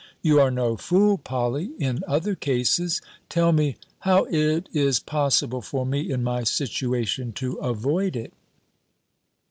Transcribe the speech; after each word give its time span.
You 0.23 0.39
are 0.41 0.49
no 0.49 0.77
fool, 0.77 1.19
Polly, 1.19 1.73
in 1.77 2.03
other 2.07 2.33
cases. 2.33 3.03
Tell 3.29 3.51
me, 3.51 3.75
how 3.99 4.23
it 4.31 4.67
is 4.73 4.99
possible 4.99 5.61
for 5.61 5.85
me, 5.85 6.09
in 6.09 6.23
my 6.23 6.43
situation, 6.43 7.33
to 7.33 7.53
avoid 7.57 8.15
it?" 8.15 8.33